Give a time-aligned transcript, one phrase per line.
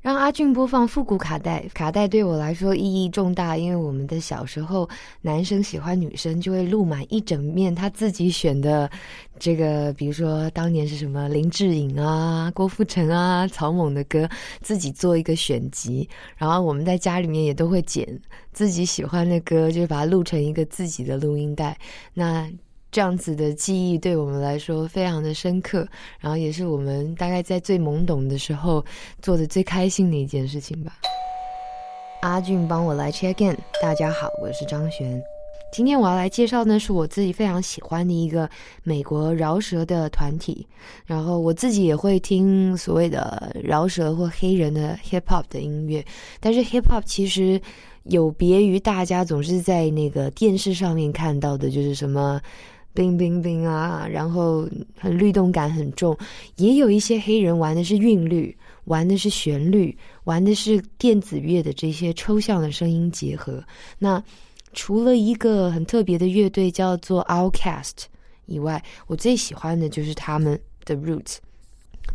[0.00, 4.88] 让阿俊播放复古卡带，卡带对我来说意义重大，因为我们的小时候，
[5.20, 8.90] 男生喜欢女生就会录满一整面他自己选的，
[9.38, 14.26] 这个比如说当年是什么林志颖啊、郭富城啊、曹猛的歌，
[14.62, 18.18] 自己做一个选集，然后我们在家里面也都会剪
[18.54, 21.76] 自己喜欢的歌，就把它录成一个自己的录音带。
[22.14, 22.50] 那。
[22.92, 25.86] 这样子的记忆对我们来说非常的深刻，
[26.18, 28.84] 然后也是我们大概在最懵懂的时候
[29.22, 30.98] 做的最开心的一件事情吧。
[32.22, 35.22] 阿俊帮我来 check in，大家好，我是张璇。
[35.72, 38.50] 今天我要来介绍呢，是我自己非常喜欢的一个
[38.82, 40.66] 美国饶舌的团体，
[41.06, 46.04] 然后我自己也会听所谓的饶舌或黑人的 hip hop 的音乐，
[46.40, 47.60] 但是 hip hop 其实
[48.02, 52.40] 有别于大家总是在那个电视上面看到的，就是什么。
[52.92, 56.16] 冰冰冰啊，然后很律动感很重，
[56.56, 63.62] 也有一些黑人玩的是韵律，玩的是旋律，玩的是电子乐的这些抽象的声音结合。
[63.98, 64.22] 那
[64.72, 68.04] 除了一个很特别的乐队叫做 Outcast
[68.46, 71.36] 以外，我最喜欢的就是他们的 Roots。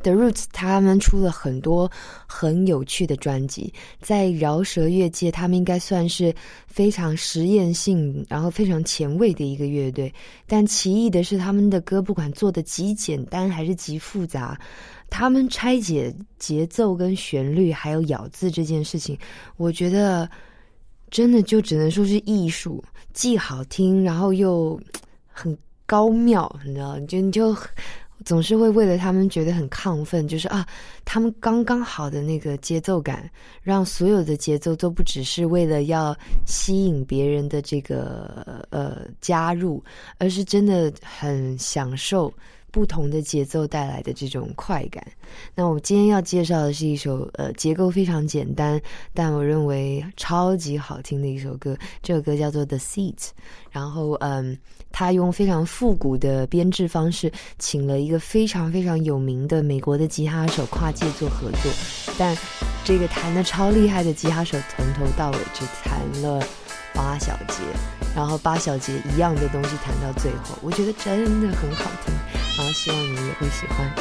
[0.04, 1.92] The Roots 他们出了很多
[2.28, 6.34] 很有趣的专辑，在饶舌乐界，他们应该算是
[6.68, 10.14] 非常实验性，然后非常前卫的一个乐队。
[10.46, 14.60] 但奇异的是，他们的歌不管做的极简单还是极复杂，
[15.10, 19.18] 他们拆解节奏跟旋律还有咬字这件事情，
[19.58, 20.30] 我觉得
[21.10, 24.80] 真的就只能说是艺术，既好听，然后又
[25.28, 27.00] 很高妙，你知道？
[27.02, 27.58] 就你就。
[28.26, 30.68] 总是会为了他们觉得很亢奋，就是啊，
[31.06, 33.30] 他们刚刚好的那个节奏感，
[33.62, 36.14] 让所有的节奏都不只是为了要
[36.46, 39.82] 吸引别人的这个呃加入，
[40.18, 42.34] 而是真的很享受。
[42.72, 45.02] 不同的节奏带来的这种快感。
[45.56, 48.78] 那我今天要介绍的是一首呃结构非常简单，
[49.14, 51.78] 但我认为超级好听的一首歌。
[52.02, 53.16] 这首歌叫做《The Seat》，
[53.72, 54.58] 然后嗯，
[54.98, 61.70] 他用非常复古的编制方式，请了一个非常非常有名的美国的吉他手跨界做合作。
[62.18, 62.34] 但
[62.86, 66.42] 这个弹的超厉害的吉他手，从头到尾只弹了
[66.94, 67.56] 八小节，
[68.16, 72.16] 然后八小节一样的东西弹到最后，我觉得真的很好听。
[72.58, 73.92] 然后希望你们也会喜欢。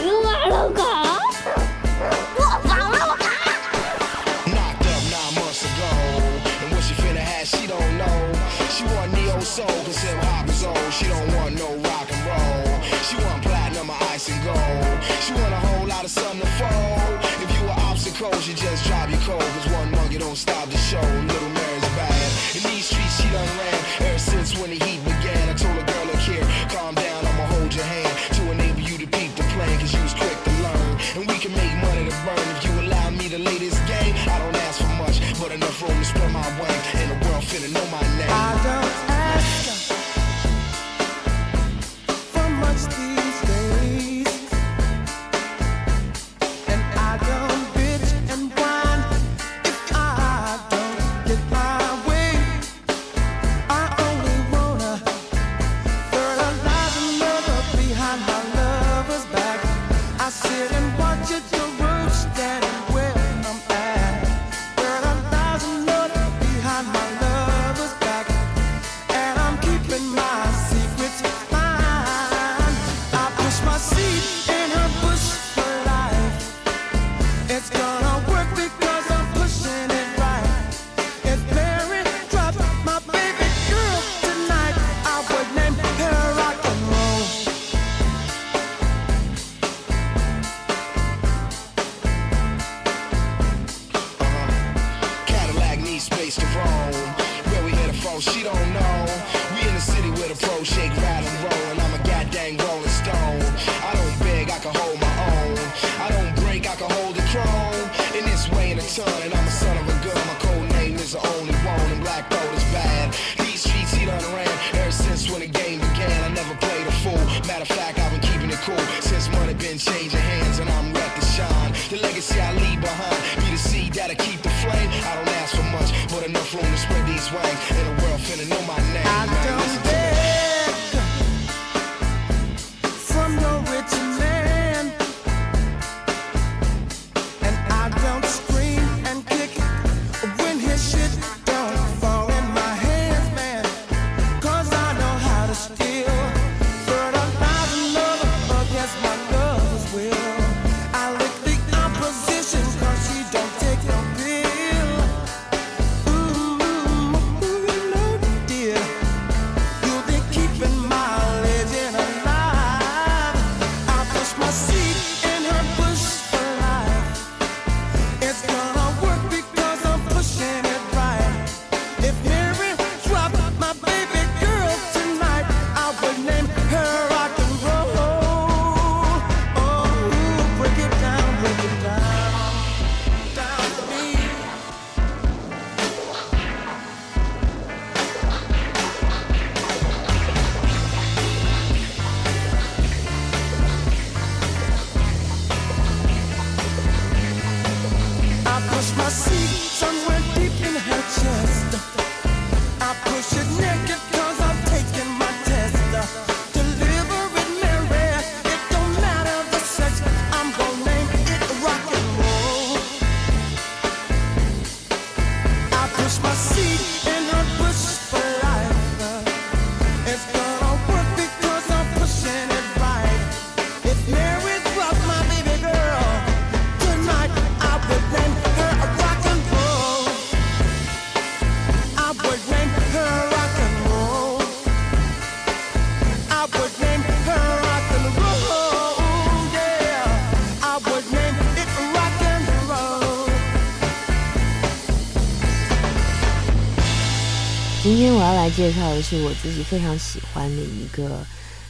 [248.45, 251.25] 来介绍的是我自己非常喜欢的一个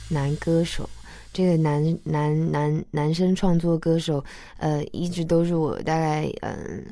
[0.09, 0.91] 男歌手。
[1.32, 4.25] 这个男男男男生创作歌手，
[4.56, 6.85] 呃，一直都是我大概嗯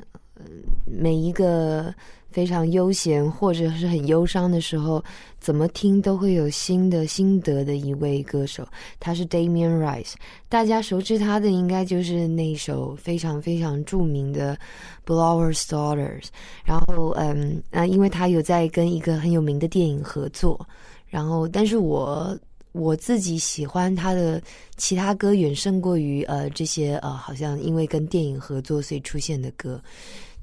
[0.85, 1.93] 每一个
[2.33, 5.01] 非常悠闲或者是很忧伤的时候，
[5.39, 8.67] 怎么听都会有新的心得的一位歌手。
[8.99, 10.13] 他是 Damian Rice，
[10.49, 14.57] 大家熟知他的应该就是那首非常非常著名的
[15.09, 16.23] 《Blower's Daughters》。
[16.65, 20.67] 然后嗯啊，因为他有在跟一个很有名的电影合作，
[21.07, 22.37] 然后但是我。
[22.75, 24.41] 我自己喜欢他的
[24.77, 29.79] 其他歌远胜过于呃这些呃好像因为跟电影合作所以出现的歌，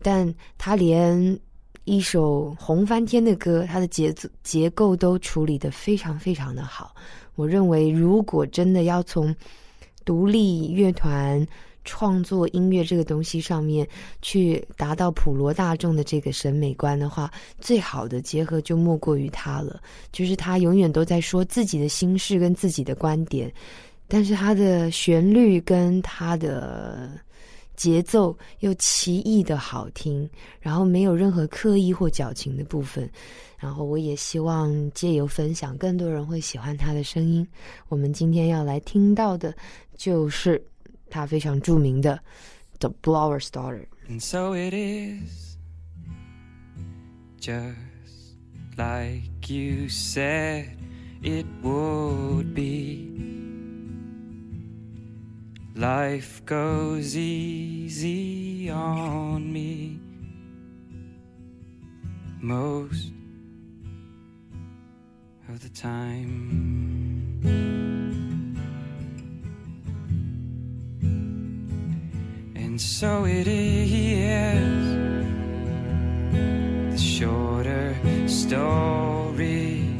[0.01, 1.37] 但他连
[1.85, 6.95] 一首红翻天的歌，它的节奏结构都处理的非常非常的好。
[7.35, 9.35] 我认为如果真的要从
[10.05, 11.47] 独立乐团。
[11.83, 13.89] 创作音乐这个东西上面，
[14.21, 19.81] 去达到普罗大众的这个审美观的话，最好的结合就莫过于他了。
[20.13, 23.51] 就是他永远都在说自己的心事跟自己的观点，
[24.07, 27.13] 但是他的旋律跟他的
[27.81, 30.29] 节奏又奇异的好听，
[30.61, 33.11] 然后没有任何刻意或矫情的部分。
[33.57, 37.47] 然后我也希望借由分享，更多人会喜欢他的声音。
[37.89, 39.55] 我们今天要来听到的
[39.97, 40.63] 就是。
[41.13, 42.17] 他非常著名的
[42.79, 43.85] 《The Blower's Daughter》。
[44.09, 45.57] And so it is,
[47.41, 47.75] just
[48.77, 50.67] like you said
[51.21, 53.09] it would be.
[55.77, 60.01] Life goes easy on me
[62.41, 63.13] most
[65.49, 67.41] of the time.
[72.57, 74.71] And so it is
[76.91, 77.97] the shorter
[78.27, 80.00] story.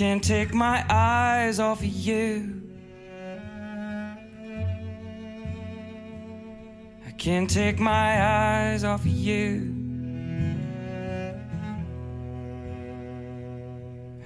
[0.00, 2.62] Can't take my eyes off of you.
[7.06, 9.74] I can't take my eyes off of you.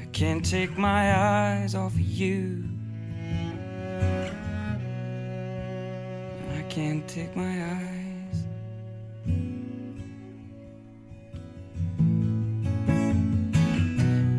[0.00, 2.68] I can't take my eyes off of you.
[6.56, 8.44] I can't take my eyes.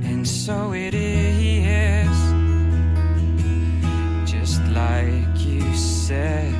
[0.07, 1.14] And so it is,
[6.07, 6.53] said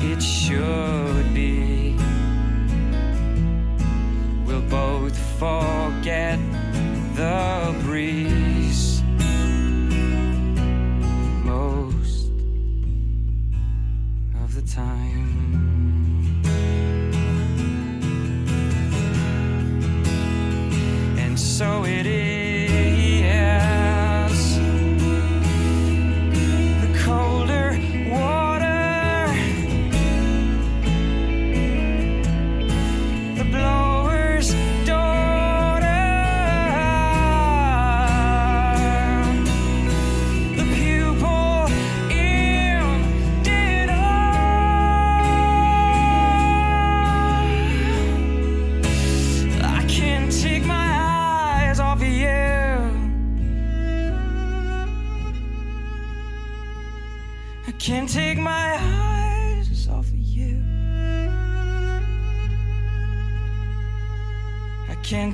[0.00, 1.94] it should be.
[4.44, 6.40] We'll both forget
[7.14, 8.39] the breeze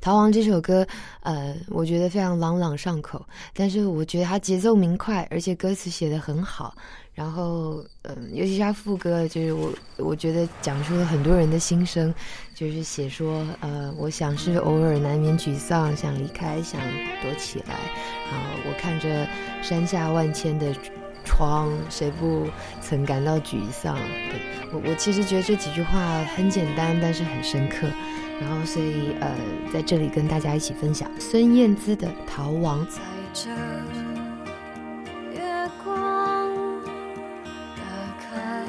[0.00, 0.86] 逃亡这首歌，
[1.22, 3.24] 呃，我觉得非常朗朗上口，
[3.54, 6.74] 但是我觉得它节奏明快，而且歌词写得很好。
[7.14, 12.12] 然后，嗯、尤其是它副歌，就是我我觉得讲出了很多人的心声，
[12.54, 16.80] 就是写说，呃，我想是偶尔难免沮丧，想离开，想
[17.22, 17.76] 躲起来。
[18.30, 19.28] 然后我看着
[19.62, 20.74] 山下万千的
[21.24, 22.46] 窗，谁不
[22.80, 23.96] 曾感到沮丧？
[23.96, 24.40] 对
[24.72, 27.88] 我，我其实觉得这几句话很简单，但是很深刻。
[28.40, 29.30] 然后，所以呃，
[29.72, 32.84] 在这里跟大家一起分享孙燕姿的《逃亡》。
[32.90, 33.00] 在
[33.32, 33.50] 这
[35.32, 36.50] 月光，
[37.76, 37.82] 打
[38.18, 38.66] 开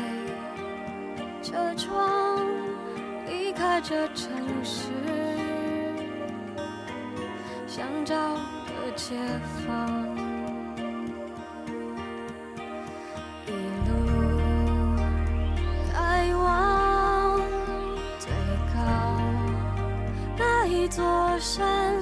[1.41, 2.45] 车窗，
[3.27, 4.29] 离开这城
[4.63, 4.89] 市，
[7.65, 9.15] 想找个解
[9.65, 10.22] 放。
[20.95, 21.95] 座山，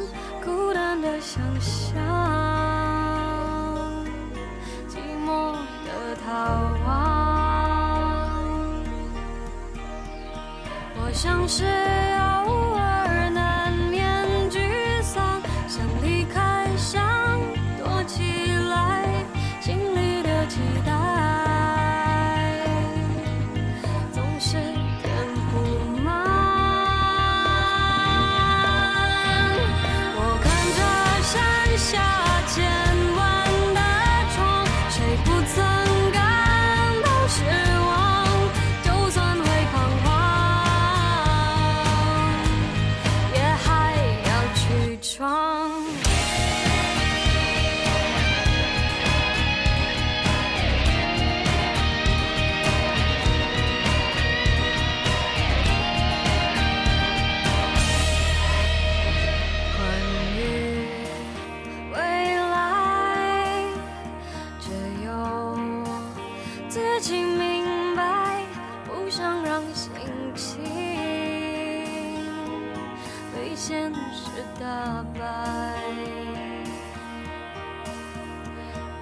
[0.43, 1.95] 孤单的想象，
[4.89, 5.53] 寂寞
[5.85, 6.29] 的逃
[6.85, 6.89] 亡。
[10.97, 11.63] 我像是
[73.81, 75.73] 天是大白，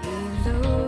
[0.02, 0.79] 一路。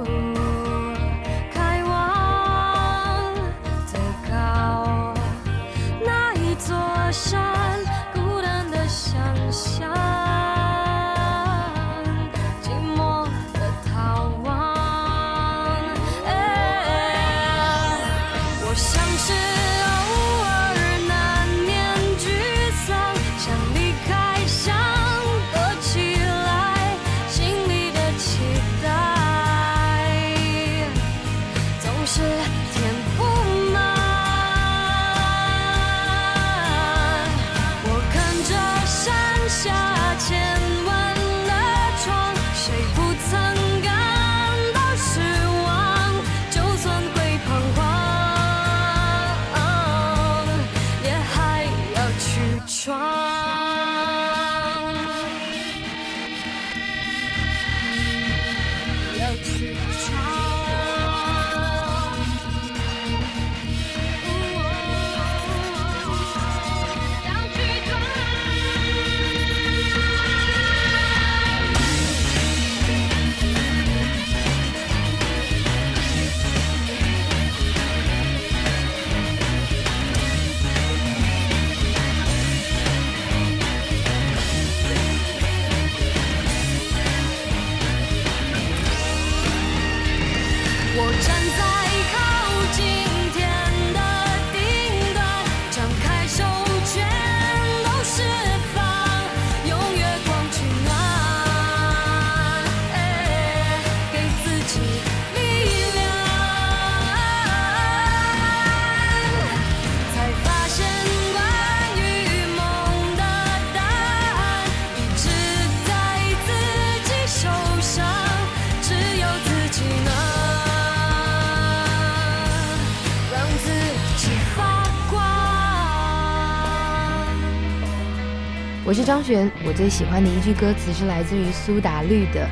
[129.63, 132.49] 我最喜欢的一句歌词是来自于苏打绿的，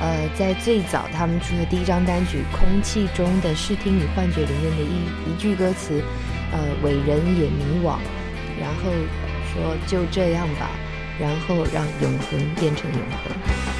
[0.00, 6.00] 呃，在最早他们出的第一张单曲《空气中的视听与幻觉》里面的一一句歌词，
[6.52, 7.98] 呃，伟人也迷惘，
[8.60, 8.92] 然后
[9.52, 10.70] 说就这样吧，
[11.18, 13.71] 然后让永恒变成永恒。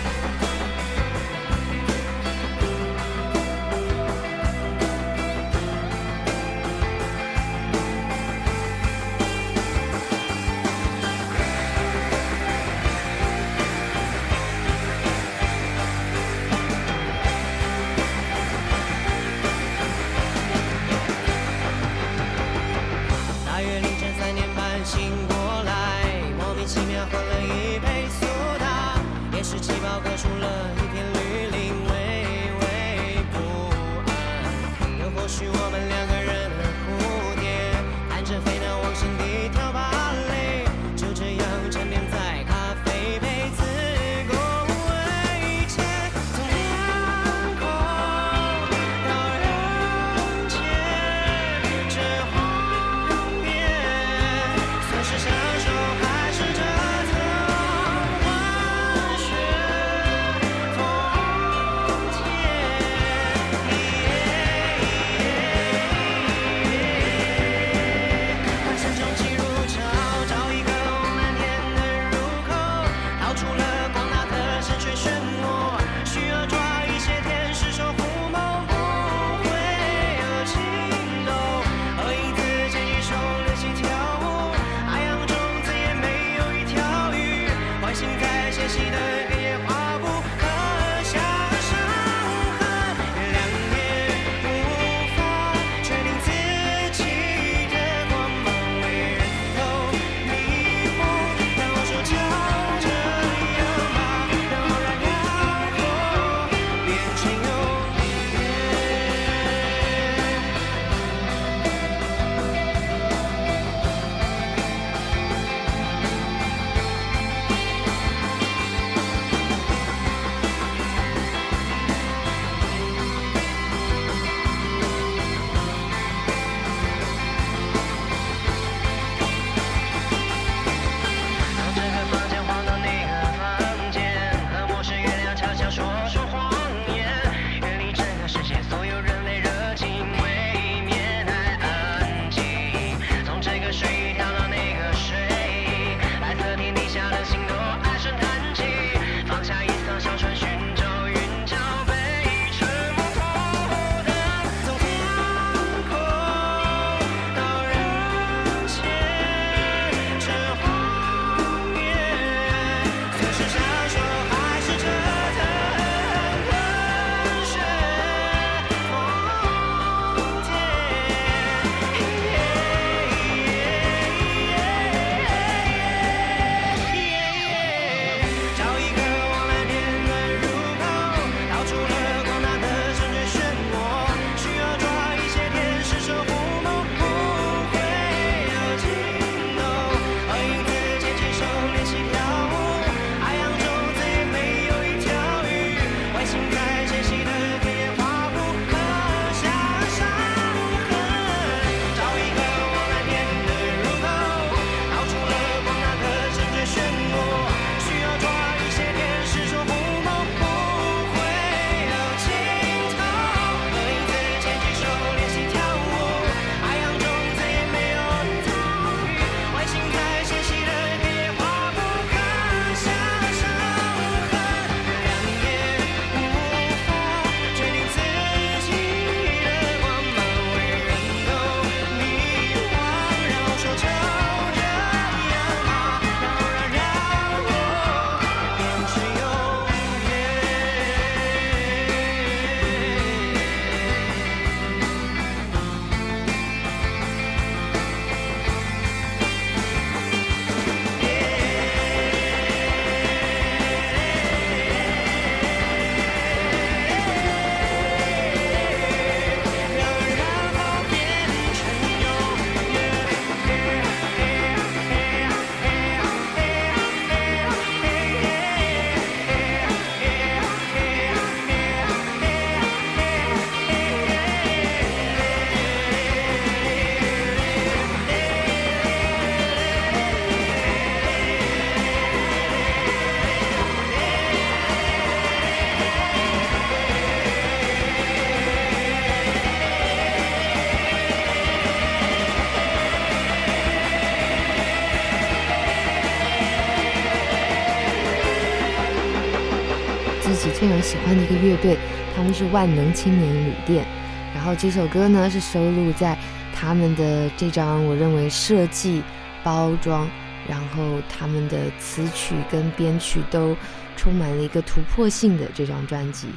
[300.35, 301.77] 自己非常喜欢的一个乐队，
[302.17, 303.87] 他们是万能青年旅店。
[304.35, 306.19] 然后这首歌呢是收录在
[306.55, 309.03] 他们的这张我认为设计、
[309.45, 310.09] 包装，
[310.49, 313.55] 然后他们的词曲跟编曲都
[313.95, 316.29] 充满了一个突破性的这张专辑。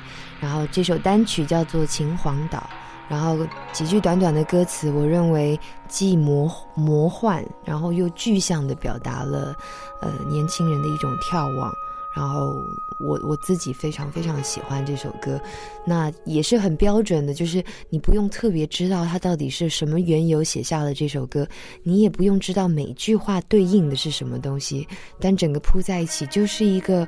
[0.41, 2.60] 然后这首单曲叫做《秦皇岛》。
[3.08, 3.38] 然后
[3.71, 9.55] 几句短短的歌词，我认为既魔魔幻，然后又具象的表达了，
[10.01, 11.71] 呃，年轻人的一种眺望。
[12.15, 12.63] 然后
[12.97, 15.39] 我我自己非常非常喜欢这首歌，
[15.86, 21.45] 那也是很标准的，就是你不用特别知道它到底是什么缘由写下了这首歌，
[21.84, 24.88] 你也不用知道每句话对应的是什么东西，
[25.19, 27.06] 但整个铺在一起就是一个，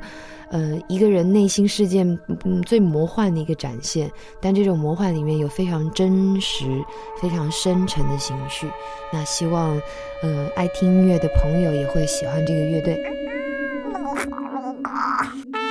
[0.52, 2.06] 呃，一个人内心世界
[2.66, 4.12] 最魔幻的一个展现。
[4.42, 6.66] 但这种魔幻里面有非常真实、
[7.22, 8.68] 非常深沉的情绪。
[9.14, 9.82] 那希望，
[10.22, 13.02] 呃，爱听音乐的朋友也会喜欢这个乐队。
[14.86, 15.34] Ah.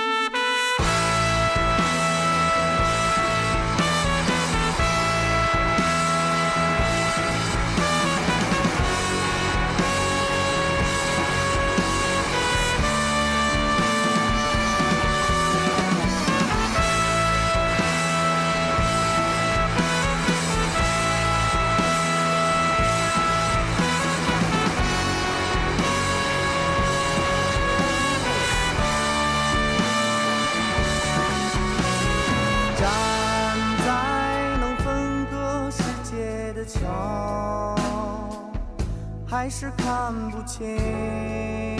[40.47, 41.77] 看不清，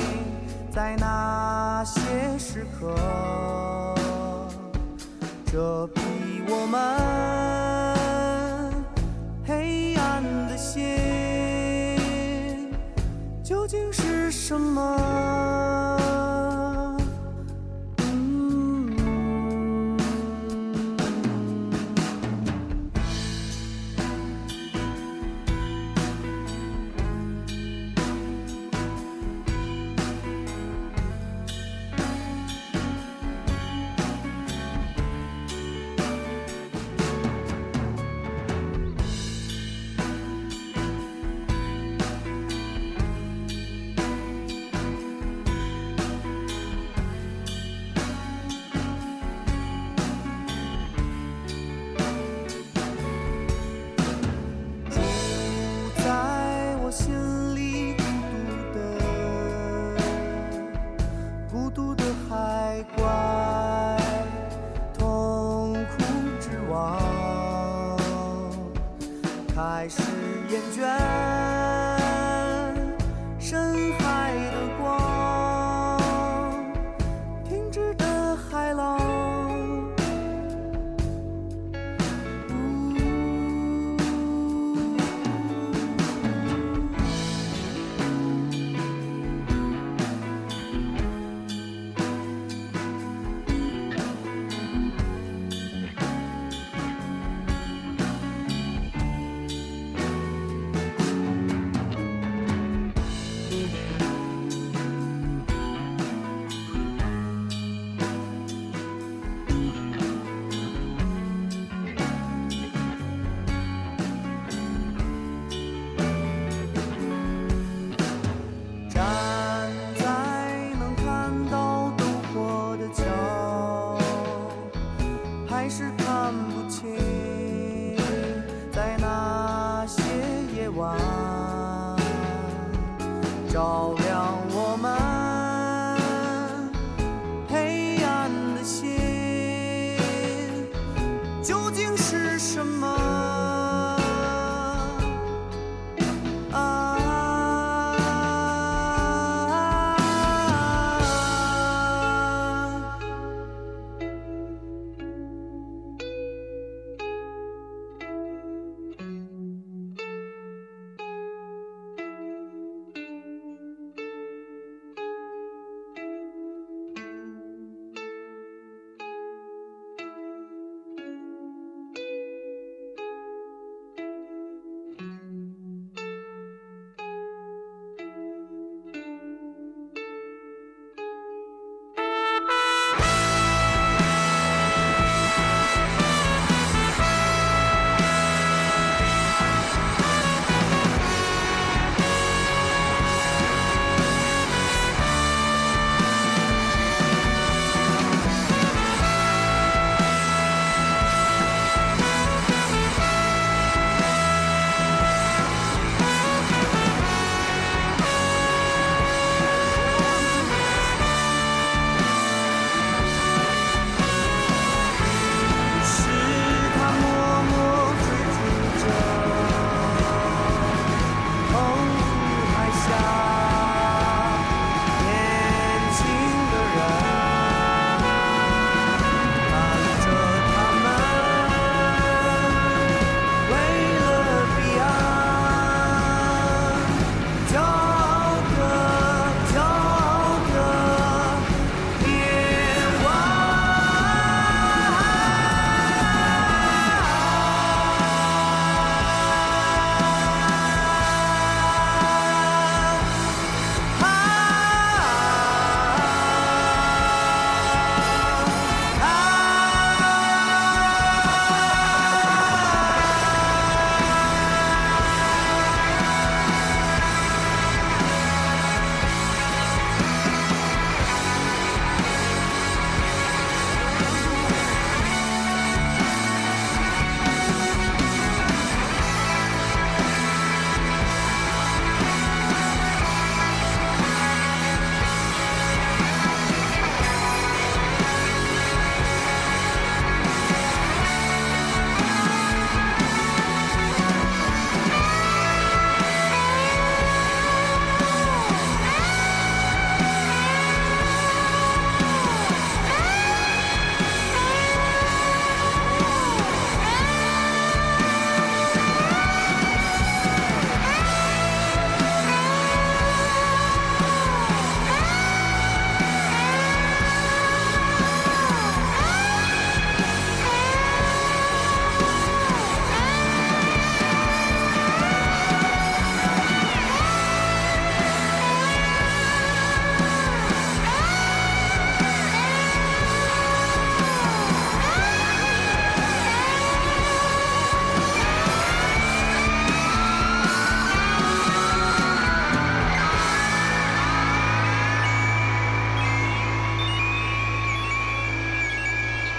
[0.69, 2.93] 在那些时刻，
[5.45, 5.87] 这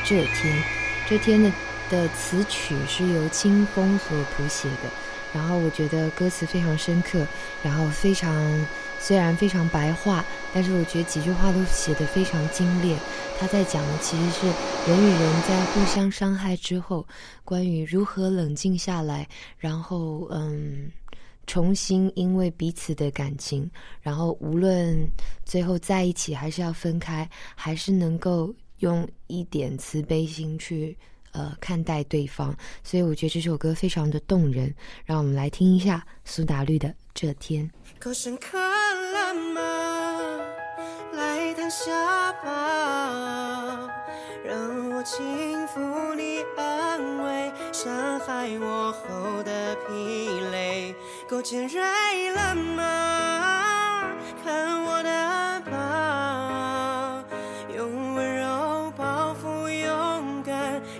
[0.08, 0.56] 这天》，
[1.06, 1.52] 这天的
[1.90, 4.88] 的词曲是由清风所谱写的，
[5.34, 7.26] 然后我觉得歌词非常深刻，
[7.62, 8.34] 然后非常
[8.98, 12.98] 虽然非常白话，但是我觉得几句话都写得非常精炼。
[13.38, 14.46] 他在讲的其实是
[14.90, 17.06] 人与人在互相伤害之后，
[17.44, 20.90] 关于如何冷静下来，然后嗯。
[21.46, 23.70] 重新因为彼此的感情，
[24.02, 24.94] 然后无论
[25.46, 30.96] 最后在一起还是要分开，还是能够用一点慈悲心去
[31.32, 32.56] 呃看待对方。
[32.82, 37.66] 所以我觉得这首歌非常的动人，让我们来听一下苏打绿的《这天》。
[37.98, 39.60] 够深刻了吗？
[41.12, 43.88] 来躺下吧，
[44.44, 50.94] 让我轻抚你，安慰伤害我后的疲累。
[51.28, 54.14] 够尖锐了吗？
[54.44, 55.10] 看我的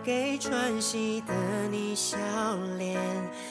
[0.08, 1.34] 给喘息的
[1.70, 2.16] 你笑
[2.78, 2.98] 脸。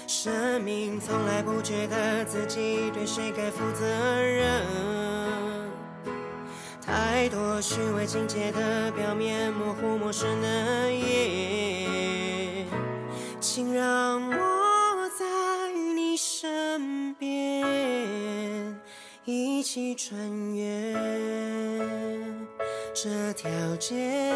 [0.08, 3.86] 生命从来不觉得自己对谁该负责
[4.20, 4.66] 任，
[6.82, 12.66] 太多虚伪情节的表面，模糊陌生的夜，
[13.40, 18.76] 请让我在你身边，
[19.26, 20.18] 一起穿
[20.56, 20.92] 越
[22.96, 24.34] 这条街。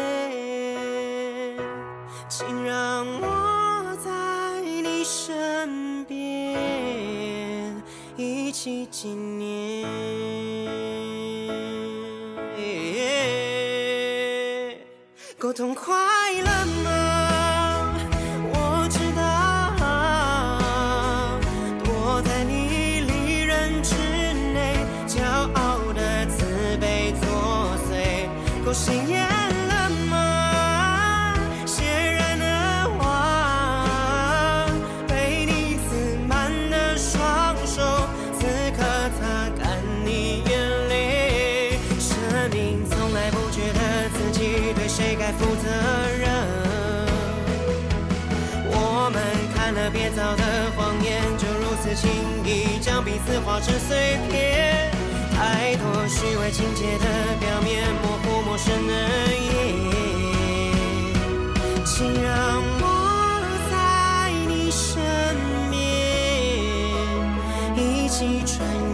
[2.34, 7.82] 请让我在你身边，
[8.16, 9.86] 一起纪念。
[15.36, 15.94] 够痛快
[52.82, 54.90] 将彼此化成碎片。
[55.34, 57.06] 太多虚伪情节的
[57.38, 58.92] 表面，模糊陌生的
[59.32, 59.52] 夜。
[61.84, 62.84] 请让我
[63.70, 63.74] 在
[64.48, 65.00] 你身
[65.70, 65.80] 边，
[67.76, 68.91] 一起穿越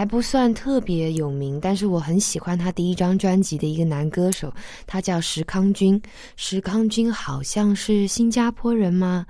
[0.00, 4.50] 还不算特别有名，但是我很喜欢他第一张专辑的一个男歌手，
[4.86, 6.00] 他叫石康君。
[6.36, 9.26] 石康君好像是新加坡人吗？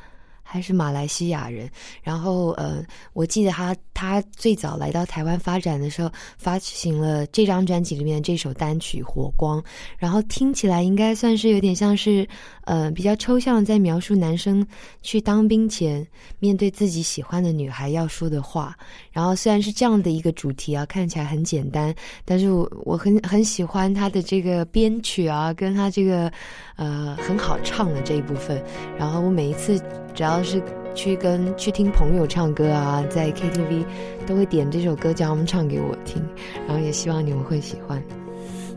[0.51, 1.71] 还是马来西亚人？
[2.03, 2.83] 然后呃，
[3.13, 9.61] 我记得他他最早来到台湾发展的时候，发行了这张专辑里面的这首单曲《火光》，
[9.97, 12.29] 然后听起来应该算是有点像是
[12.65, 14.67] 呃比较抽象，在描述男生
[15.03, 16.05] 去当兵前
[16.41, 18.77] 面对自己喜欢的女孩要说的话。
[19.13, 21.95] 然后虽然是这样的一个主题啊，看起来很简单，
[22.25, 26.29] 但是我我很很喜欢他的这个编曲啊，跟他这个
[26.75, 28.61] 呃很好唱的这一部分。
[28.99, 29.79] 然后我每一次
[30.15, 30.63] 只要是
[30.95, 33.85] 去跟去听朋友唱歌啊，在 KTV
[34.27, 36.23] 都会点这首歌叫他们唱给我听，
[36.67, 38.03] 然后也希望你们会喜欢。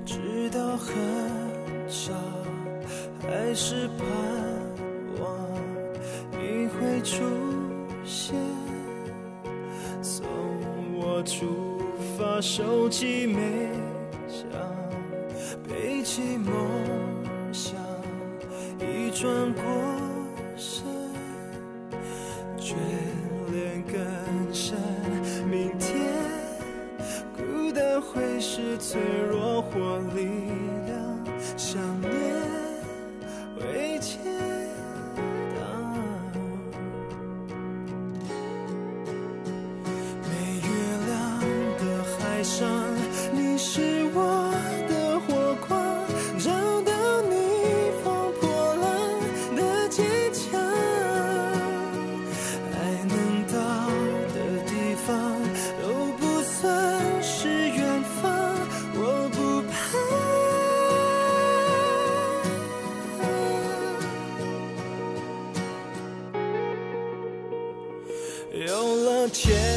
[0.06, 0.94] 直到很
[1.88, 2.12] 傻，
[3.22, 4.06] 还是盼
[5.22, 5.50] 望
[6.32, 7.24] 你会出
[8.06, 8.36] 现。
[10.02, 10.26] 从
[10.96, 11.82] 我出
[12.18, 13.40] 发，手机没
[14.28, 14.46] 响，
[15.68, 16.54] 背起梦
[17.52, 17.76] 想，
[18.80, 19.64] 一转过，
[22.64, 22.76] 眷
[23.52, 24.78] 恋更深。
[25.52, 25.92] 明天。
[27.36, 30.30] 孤单会是脆弱或力
[30.86, 30.96] 量，
[31.58, 32.12] 想念
[33.60, 34.23] 未见
[69.34, 69.73] 有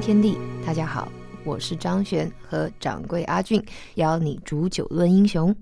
[0.00, 0.36] 天地。
[0.66, 1.08] 大家好，
[1.44, 3.62] 我是张璇和掌柜阿俊，
[3.94, 5.54] 邀你煮酒论英雄。